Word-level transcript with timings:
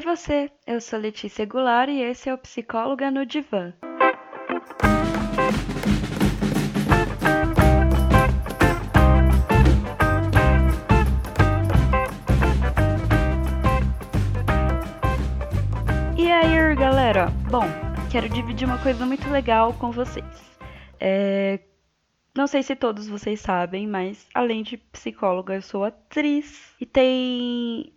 Oi 0.00 0.06
você, 0.16 0.50
eu 0.66 0.80
sou 0.80 0.98
Letícia 0.98 1.44
Goulart 1.44 1.90
e 1.90 2.00
esse 2.00 2.30
é 2.30 2.32
o 2.32 2.38
Psicóloga 2.38 3.10
no 3.10 3.26
Divã. 3.26 3.70
E 16.16 16.32
aí, 16.32 16.74
galera? 16.74 17.26
Bom, 17.50 17.60
quero 18.10 18.26
dividir 18.30 18.66
uma 18.66 18.78
coisa 18.78 19.04
muito 19.04 19.28
legal 19.28 19.74
com 19.74 19.90
vocês. 19.90 20.24
É, 20.98 21.60
não 22.34 22.46
sei 22.46 22.62
se 22.62 22.74
todos 22.74 23.06
vocês 23.06 23.38
sabem, 23.38 23.86
mas 23.86 24.26
além 24.32 24.62
de 24.62 24.78
psicóloga, 24.78 25.56
eu 25.56 25.60
sou 25.60 25.84
atriz 25.84 26.74
e 26.80 26.86
tem 26.86 27.92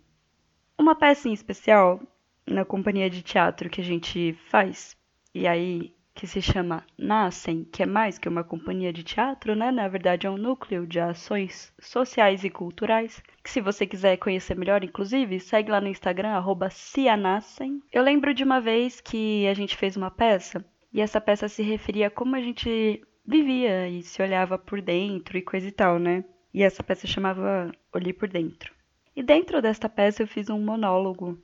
uma 0.78 0.94
peça 0.94 1.28
em 1.28 1.32
especial 1.32 2.00
na 2.46 2.64
companhia 2.64 3.08
de 3.08 3.22
teatro 3.22 3.70
que 3.70 3.80
a 3.80 3.84
gente 3.84 4.32
faz. 4.48 4.96
E 5.34 5.46
aí 5.46 5.94
que 6.14 6.26
se 6.28 6.40
chama 6.40 6.84
Nascem, 6.96 7.64
que 7.64 7.82
é 7.82 7.86
mais 7.86 8.18
que 8.18 8.28
uma 8.28 8.44
companhia 8.44 8.92
de 8.92 9.02
teatro, 9.02 9.56
né? 9.56 9.72
Na 9.72 9.88
verdade, 9.88 10.26
é 10.26 10.30
um 10.30 10.38
núcleo 10.38 10.86
de 10.86 11.00
ações 11.00 11.72
sociais 11.80 12.44
e 12.44 12.50
culturais. 12.50 13.20
Que 13.42 13.50
se 13.50 13.60
você 13.60 13.84
quiser 13.84 14.16
conhecer 14.16 14.56
melhor, 14.56 14.84
inclusive, 14.84 15.40
segue 15.40 15.70
lá 15.70 15.80
no 15.80 15.88
Instagram, 15.88 16.28
arroba 16.28 16.70
Cianascem. 16.70 17.82
Eu 17.92 18.02
lembro 18.02 18.32
de 18.32 18.44
uma 18.44 18.60
vez 18.60 19.00
que 19.00 19.46
a 19.48 19.54
gente 19.54 19.76
fez 19.76 19.96
uma 19.96 20.10
peça, 20.10 20.64
e 20.92 21.00
essa 21.00 21.20
peça 21.20 21.48
se 21.48 21.62
referia 21.62 22.06
a 22.06 22.10
como 22.10 22.36
a 22.36 22.40
gente 22.40 23.02
vivia 23.26 23.88
e 23.88 24.02
se 24.02 24.22
olhava 24.22 24.56
por 24.56 24.80
dentro 24.80 25.36
e 25.36 25.42
coisa 25.42 25.66
e 25.66 25.72
tal, 25.72 25.98
né? 25.98 26.24
E 26.52 26.62
essa 26.62 26.84
peça 26.84 27.06
chamava 27.08 27.72
Olhei 27.92 28.12
por 28.12 28.28
Dentro. 28.28 28.72
E 29.14 29.22
dentro 29.22 29.62
desta 29.62 29.88
peça 29.88 30.22
eu 30.22 30.26
fiz 30.26 30.50
um 30.50 30.60
monólogo 30.60 31.40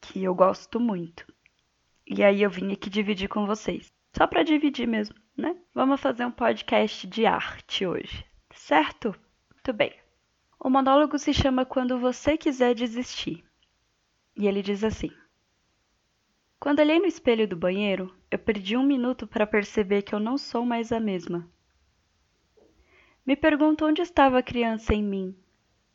que 0.00 0.22
eu 0.22 0.34
gosto 0.34 0.80
muito. 0.80 1.26
E 2.06 2.22
aí 2.22 2.42
eu 2.42 2.50
vim 2.50 2.72
aqui 2.72 2.90
dividir 2.90 3.28
com 3.28 3.46
vocês. 3.46 3.92
Só 4.16 4.26
para 4.26 4.42
dividir 4.42 4.86
mesmo, 4.86 5.14
né? 5.36 5.56
Vamos 5.74 6.00
fazer 6.00 6.24
um 6.24 6.30
podcast 6.30 7.06
de 7.06 7.26
arte 7.26 7.86
hoje, 7.86 8.24
certo? 8.52 9.14
Muito 9.52 9.72
bem. 9.72 9.92
O 10.58 10.68
monólogo 10.68 11.18
se 11.18 11.32
chama 11.32 11.64
Quando 11.64 11.98
Você 11.98 12.36
Quiser 12.36 12.74
Desistir. 12.74 13.44
E 14.36 14.48
ele 14.48 14.62
diz 14.62 14.82
assim: 14.82 15.10
quando 16.60 16.80
olhei 16.80 16.98
no 16.98 17.06
espelho 17.06 17.46
do 17.46 17.56
banheiro, 17.56 18.12
eu 18.28 18.38
perdi 18.38 18.76
um 18.76 18.82
minuto 18.82 19.28
para 19.28 19.46
perceber 19.46 20.02
que 20.02 20.12
eu 20.12 20.18
não 20.18 20.36
sou 20.36 20.66
mais 20.66 20.90
a 20.90 20.98
mesma. 20.98 21.48
Me 23.24 23.36
pergunto 23.36 23.86
onde 23.86 24.02
estava 24.02 24.38
a 24.38 24.42
criança 24.42 24.92
em 24.92 25.02
mim, 25.02 25.36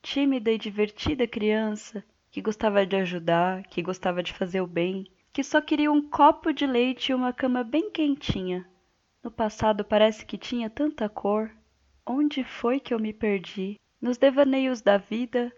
tímida 0.03 0.51
e 0.51 0.57
divertida 0.57 1.25
criança, 1.25 2.03
que 2.29 2.41
gostava 2.41 2.85
de 2.85 2.97
ajudar, 2.97 3.63
que 3.63 3.81
gostava 3.81 4.21
de 4.21 4.33
fazer 4.33 4.59
o 4.59 4.67
bem, 4.67 5.07
que 5.31 5.43
só 5.43 5.61
queria 5.61 5.91
um 5.91 6.07
copo 6.09 6.51
de 6.51 6.67
leite 6.67 7.11
e 7.11 7.15
uma 7.15 7.31
cama 7.31 7.63
bem 7.63 7.89
quentinha. 7.89 8.67
No 9.23 9.31
passado 9.31 9.85
parece 9.85 10.25
que 10.25 10.37
tinha 10.37 10.69
tanta 10.69 11.07
cor. 11.07 11.49
Onde 12.05 12.43
foi 12.43 12.81
que 12.81 12.93
eu 12.93 12.99
me 12.99 13.13
perdi? 13.13 13.79
Nos 14.01 14.17
devaneios 14.17 14.81
da 14.81 14.97
vida, 14.97 15.51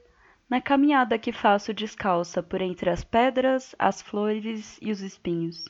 na 0.47 0.61
caminhada 0.61 1.17
que 1.17 1.31
faço 1.31 1.73
descalça 1.73 2.43
por 2.43 2.61
entre 2.61 2.91
as 2.91 3.03
pedras, 3.03 3.73
as 3.79 4.03
flores 4.03 4.77
e 4.79 4.91
os 4.91 5.01
espinhos. 5.01 5.65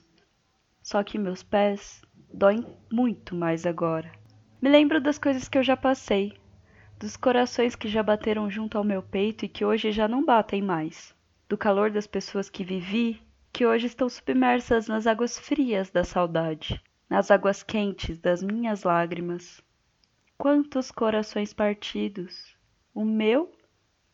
Só 0.84 1.02
que 1.02 1.18
meus 1.18 1.42
pés 1.42 2.02
doem 2.34 2.66
muito 2.92 3.34
mais 3.34 3.66
agora. 3.66 4.12
Me 4.62 4.70
lembro 4.70 5.00
das 5.00 5.18
coisas 5.18 5.48
que 5.48 5.58
eu 5.58 5.64
já 5.64 5.78
passei, 5.78 6.34
dos 6.98 7.18
corações 7.18 7.76
que 7.76 7.88
já 7.88 8.02
bateram 8.02 8.50
junto 8.50 8.78
ao 8.78 8.84
meu 8.84 9.04
peito 9.04 9.46
e 9.46 9.50
que 9.50 9.66
hoje 9.66 9.92
já 9.92 10.08
não 10.08 10.24
batem 10.24 10.62
mais, 10.62 11.14
do 11.50 11.58
calor 11.58 11.92
das 11.92 12.08
pessoas 12.08 12.50
que 12.50 12.64
vivi, 12.64 13.22
que 13.52 13.66
hoje 13.66 13.88
estão 13.88 14.10
submersas 14.10 14.88
nas 14.88 15.06
águas 15.06 15.38
frias 15.38 15.90
da 15.90 16.04
saudade, 16.04 16.82
nas 17.10 17.30
águas 17.30 17.64
quentes 17.64 18.18
das 18.18 18.42
minhas 18.42 18.84
lágrimas. 18.84 19.62
Quantos 20.38 20.92
corações 20.92 21.54
partidos! 21.54 22.56
O 22.94 23.04
meu 23.04 23.52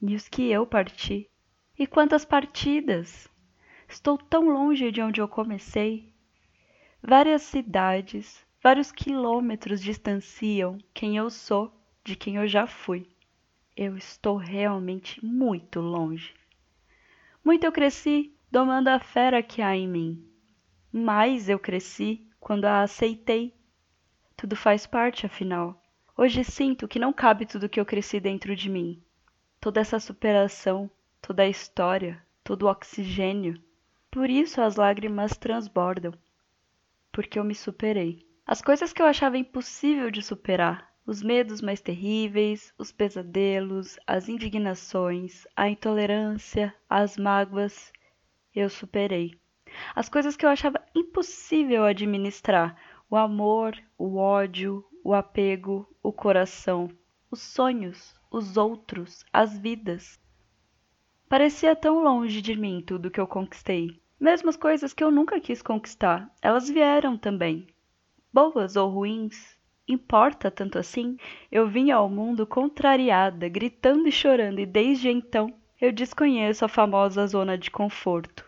e 0.01 0.15
os 0.15 0.27
que 0.27 0.51
eu 0.51 0.65
parti. 0.65 1.29
E 1.77 1.85
quantas 1.87 2.25
partidas! 2.25 3.27
Estou 3.87 4.17
tão 4.17 4.49
longe 4.49 4.91
de 4.91 5.01
onde 5.01 5.21
eu 5.21 5.27
comecei. 5.27 6.13
Várias 7.01 7.41
cidades, 7.41 8.45
vários 8.61 8.91
quilômetros 8.91 9.81
distanciam 9.81 10.77
quem 10.93 11.17
eu 11.17 11.29
sou 11.29 11.80
de 12.03 12.15
quem 12.15 12.35
eu 12.35 12.47
já 12.47 12.67
fui. 12.67 13.07
Eu 13.75 13.97
estou 13.97 14.37
realmente 14.37 15.23
muito 15.25 15.79
longe. 15.79 16.33
Muito 17.43 17.63
eu 17.63 17.71
cresci 17.71 18.33
domando 18.51 18.89
a 18.89 18.99
fera 18.99 19.41
que 19.41 19.61
há 19.61 19.75
em 19.75 19.87
mim. 19.87 20.27
Mais 20.91 21.49
eu 21.49 21.57
cresci 21.57 22.27
quando 22.39 22.65
a 22.65 22.81
aceitei. 22.81 23.53
Tudo 24.35 24.55
faz 24.55 24.85
parte, 24.85 25.25
afinal. 25.25 25.81
Hoje 26.17 26.43
sinto 26.43 26.87
que 26.87 26.99
não 26.99 27.13
cabe 27.13 27.45
tudo 27.45 27.69
que 27.69 27.79
eu 27.79 27.85
cresci 27.85 28.19
dentro 28.19 28.55
de 28.55 28.69
mim 28.69 29.01
toda 29.61 29.79
essa 29.79 29.99
superação, 29.99 30.89
toda 31.21 31.43
a 31.43 31.47
história, 31.47 32.21
todo 32.43 32.63
o 32.63 32.67
oxigênio. 32.67 33.61
Por 34.09 34.27
isso 34.27 34.59
as 34.59 34.75
lágrimas 34.75 35.37
transbordam, 35.37 36.13
porque 37.11 37.37
eu 37.37 37.43
me 37.43 37.53
superei. 37.53 38.27
As 38.45 38.59
coisas 38.59 38.91
que 38.91 39.01
eu 39.01 39.05
achava 39.05 39.37
impossível 39.37 40.09
de 40.09 40.23
superar, 40.23 40.90
os 41.05 41.23
medos 41.23 41.61
mais 41.61 41.81
terríveis, 41.81 42.73
os 42.77 42.91
pesadelos, 42.91 43.99
as 44.05 44.29
indignações, 44.29 45.45
a 45.55 45.67
intolerância, 45.67 46.73
as 46.89 47.17
mágoas, 47.17 47.91
eu 48.55 48.69
superei. 48.69 49.33
As 49.95 50.09
coisas 50.09 50.35
que 50.35 50.45
eu 50.45 50.49
achava 50.49 50.81
impossível 50.95 51.85
administrar, 51.85 52.75
o 53.09 53.15
amor, 53.15 53.77
o 53.97 54.17
ódio, 54.17 54.85
o 55.03 55.13
apego, 55.13 55.87
o 56.03 56.13
coração, 56.13 56.89
os 57.29 57.41
sonhos, 57.41 58.13
os 58.29 58.57
outros, 58.57 59.25
as 59.33 59.57
vidas. 59.57 60.19
Parecia 61.27 61.75
tão 61.75 62.03
longe 62.03 62.41
de 62.41 62.55
mim 62.55 62.83
tudo 62.85 63.09
que 63.09 63.19
eu 63.19 63.27
conquistei. 63.27 63.99
Mesmo 64.19 64.49
as 64.49 64.57
coisas 64.57 64.93
que 64.93 65.03
eu 65.03 65.09
nunca 65.09 65.39
quis 65.39 65.61
conquistar, 65.61 66.29
elas 66.41 66.69
vieram 66.69 67.17
também. 67.17 67.65
Boas 68.31 68.75
ou 68.75 68.89
ruins, 68.89 69.57
importa 69.91 70.49
tanto 70.49 70.77
assim? 70.77 71.17
Eu 71.51 71.67
vim 71.67 71.91
ao 71.91 72.09
mundo 72.09 72.45
contrariada, 72.45 73.47
gritando 73.49 74.07
e 74.07 74.11
chorando, 74.11 74.59
e 74.59 74.65
desde 74.65 75.09
então 75.09 75.53
eu 75.79 75.91
desconheço 75.91 76.63
a 76.63 76.67
famosa 76.67 77.25
zona 77.27 77.57
de 77.57 77.71
conforto. 77.71 78.45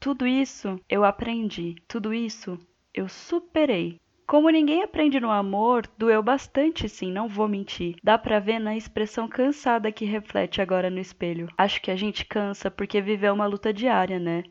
Tudo 0.00 0.26
isso 0.26 0.80
eu 0.88 1.04
aprendi, 1.04 1.76
tudo 1.88 2.14
isso 2.14 2.58
eu 2.94 3.08
superei. 3.08 3.98
Como 4.26 4.50
ninguém 4.50 4.82
aprende 4.82 5.20
no 5.20 5.30
amor, 5.30 5.86
doeu 5.96 6.20
bastante 6.22 6.88
sim, 6.88 7.12
não 7.12 7.28
vou 7.28 7.46
mentir. 7.46 7.94
Dá 8.02 8.18
pra 8.18 8.40
ver 8.40 8.58
na 8.58 8.76
expressão 8.76 9.28
cansada 9.28 9.92
que 9.92 10.04
reflete 10.04 10.60
agora 10.60 10.90
no 10.90 10.98
espelho. 10.98 11.48
Acho 11.56 11.80
que 11.80 11.90
a 11.90 11.96
gente 11.96 12.24
cansa 12.24 12.70
porque 12.70 13.00
viveu 13.00 13.32
uma 13.32 13.46
luta 13.46 13.72
diária, 13.72 14.18
né? 14.18 14.42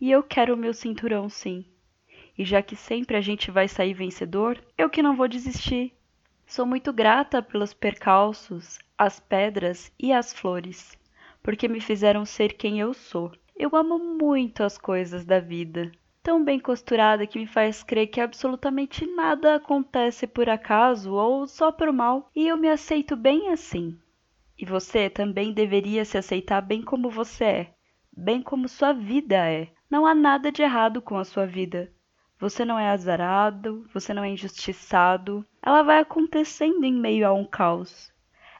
E 0.00 0.10
eu 0.10 0.22
quero 0.22 0.54
o 0.54 0.56
meu 0.56 0.72
cinturão 0.72 1.28
sim. 1.28 1.64
E 2.36 2.44
já 2.44 2.62
que 2.62 2.74
sempre 2.74 3.16
a 3.16 3.20
gente 3.20 3.50
vai 3.50 3.68
sair 3.68 3.94
vencedor, 3.94 4.58
eu 4.76 4.88
que 4.88 5.02
não 5.02 5.16
vou 5.16 5.28
desistir. 5.28 5.92
Sou 6.46 6.66
muito 6.66 6.92
grata 6.92 7.42
pelos 7.42 7.72
percalços, 7.72 8.78
as 8.96 9.18
pedras 9.18 9.92
e 9.98 10.12
as 10.12 10.32
flores, 10.32 10.98
porque 11.42 11.68
me 11.68 11.80
fizeram 11.80 12.24
ser 12.24 12.54
quem 12.54 12.78
eu 12.78 12.92
sou. 12.92 13.32
Eu 13.56 13.74
amo 13.74 13.98
muito 13.98 14.62
as 14.62 14.76
coisas 14.76 15.24
da 15.24 15.40
vida, 15.40 15.90
tão 16.22 16.44
bem 16.44 16.60
costurada 16.60 17.26
que 17.26 17.38
me 17.38 17.46
faz 17.46 17.82
crer 17.82 18.06
que 18.06 18.20
absolutamente 18.20 19.06
nada 19.06 19.56
acontece 19.56 20.26
por 20.26 20.48
acaso 20.48 21.12
ou 21.12 21.46
só 21.46 21.72
por 21.72 21.92
mal, 21.92 22.30
e 22.34 22.48
eu 22.48 22.56
me 22.56 22.68
aceito 22.68 23.16
bem 23.16 23.50
assim. 23.50 23.98
E 24.58 24.64
você 24.64 25.10
também 25.10 25.52
deveria 25.52 26.04
se 26.04 26.16
aceitar 26.16 26.60
bem 26.60 26.82
como 26.82 27.10
você 27.10 27.44
é, 27.44 27.74
bem 28.16 28.42
como 28.42 28.68
sua 28.68 28.92
vida 28.92 29.36
é. 29.36 29.68
Não 29.90 30.06
há 30.06 30.14
nada 30.14 30.52
de 30.52 30.62
errado 30.62 31.02
com 31.02 31.16
a 31.16 31.24
sua 31.24 31.46
vida. 31.46 31.92
Você 32.42 32.64
não 32.64 32.76
é 32.76 32.90
azarado, 32.90 33.88
você 33.94 34.12
não 34.12 34.24
é 34.24 34.30
injustiçado. 34.30 35.46
Ela 35.62 35.84
vai 35.84 36.00
acontecendo 36.00 36.82
em 36.82 36.92
meio 36.92 37.24
a 37.24 37.32
um 37.32 37.44
caos. 37.44 38.12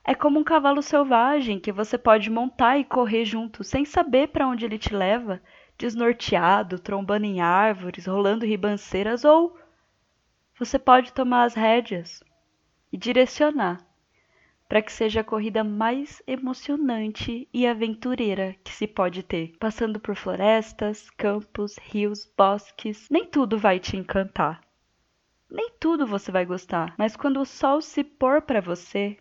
É 0.04 0.14
como 0.14 0.38
um 0.38 0.44
cavalo 0.44 0.80
selvagem 0.80 1.58
que 1.58 1.72
você 1.72 1.98
pode 1.98 2.30
montar 2.30 2.78
e 2.78 2.84
correr 2.84 3.24
junto 3.24 3.64
sem 3.64 3.84
saber 3.84 4.28
para 4.28 4.46
onde 4.46 4.64
ele 4.64 4.78
te 4.78 4.94
leva, 4.94 5.42
desnorteado, 5.76 6.78
trombando 6.78 7.26
em 7.26 7.40
árvores, 7.40 8.06
rolando 8.06 8.46
ribanceiras, 8.46 9.24
ou 9.24 9.58
você 10.56 10.78
pode 10.78 11.12
tomar 11.12 11.42
as 11.42 11.54
rédeas 11.54 12.22
e 12.92 12.96
direcionar 12.96 13.84
para 14.72 14.80
que 14.80 14.90
seja 14.90 15.20
a 15.20 15.24
corrida 15.24 15.62
mais 15.62 16.22
emocionante 16.26 17.46
e 17.52 17.66
aventureira 17.66 18.56
que 18.64 18.72
se 18.72 18.86
pode 18.86 19.22
ter, 19.22 19.52
passando 19.60 20.00
por 20.00 20.16
florestas, 20.16 21.10
campos, 21.10 21.76
rios, 21.76 22.26
bosques. 22.34 23.06
Nem 23.10 23.26
tudo 23.26 23.58
vai 23.58 23.78
te 23.78 23.98
encantar. 23.98 24.62
Nem 25.50 25.70
tudo 25.78 26.06
você 26.06 26.32
vai 26.32 26.46
gostar, 26.46 26.94
mas 26.96 27.14
quando 27.14 27.38
o 27.38 27.44
sol 27.44 27.82
se 27.82 28.02
pôr 28.02 28.40
para 28.40 28.62
você, 28.62 29.18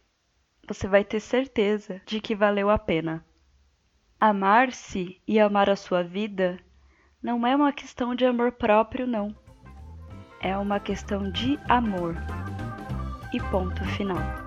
você 0.66 0.88
vai 0.88 1.04
ter 1.04 1.20
certeza 1.20 2.02
de 2.06 2.22
que 2.22 2.34
valeu 2.34 2.70
a 2.70 2.80
pena. 2.80 3.22
Amar-se 4.18 5.22
e 5.28 5.38
amar 5.38 5.70
a 5.70 5.76
sua 5.76 6.02
vida 6.02 6.62
não 7.22 7.46
é 7.46 7.54
uma 7.54 7.74
questão 7.74 8.16
de 8.16 8.26
amor 8.26 8.54
próprio, 8.54 9.06
não. 9.06 9.36
É 10.40 10.56
uma 10.56 10.80
questão 10.80 11.30
de 11.30 11.60
amor. 11.68 12.16
E 13.34 13.40
ponto 13.52 13.84
final. 13.84 14.41